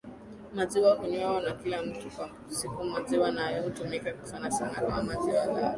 maziwa 0.55 0.91
hunywewa 0.97 1.41
na 1.41 1.51
kila 1.51 1.81
mtu 1.83 2.09
kwa 2.15 2.29
sikuMaziwa 2.47 3.31
hayo 3.31 3.63
hutumika 3.63 4.13
sanasana 4.25 4.73
kama 4.81 5.03
maziwa 5.03 5.45
lala 5.45 5.69